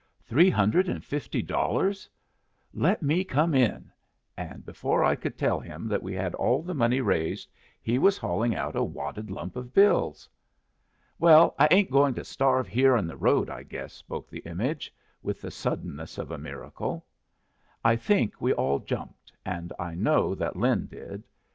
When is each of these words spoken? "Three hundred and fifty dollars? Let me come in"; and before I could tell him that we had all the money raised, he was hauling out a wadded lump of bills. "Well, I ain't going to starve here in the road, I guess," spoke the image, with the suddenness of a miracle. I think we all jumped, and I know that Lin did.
"Three 0.25 0.49
hundred 0.49 0.89
and 0.89 1.05
fifty 1.05 1.43
dollars? 1.43 2.09
Let 2.73 3.03
me 3.03 3.23
come 3.23 3.53
in"; 3.53 3.91
and 4.35 4.65
before 4.65 5.03
I 5.03 5.13
could 5.13 5.37
tell 5.37 5.59
him 5.59 5.87
that 5.89 6.01
we 6.01 6.15
had 6.15 6.33
all 6.33 6.63
the 6.63 6.73
money 6.73 7.01
raised, 7.01 7.51
he 7.83 7.99
was 7.99 8.17
hauling 8.17 8.55
out 8.55 8.75
a 8.75 8.81
wadded 8.83 9.29
lump 9.29 9.55
of 9.55 9.75
bills. 9.75 10.27
"Well, 11.19 11.53
I 11.59 11.67
ain't 11.69 11.91
going 11.91 12.15
to 12.15 12.23
starve 12.23 12.67
here 12.67 12.97
in 12.97 13.05
the 13.05 13.15
road, 13.15 13.47
I 13.47 13.61
guess," 13.61 13.93
spoke 13.93 14.27
the 14.27 14.39
image, 14.39 14.91
with 15.21 15.39
the 15.39 15.51
suddenness 15.51 16.17
of 16.17 16.31
a 16.31 16.37
miracle. 16.39 17.05
I 17.85 17.95
think 17.95 18.41
we 18.41 18.53
all 18.53 18.79
jumped, 18.79 19.31
and 19.45 19.71
I 19.77 19.93
know 19.93 20.33
that 20.33 20.55
Lin 20.55 20.87
did. 20.87 21.23